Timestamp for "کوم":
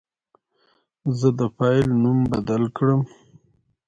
2.77-3.01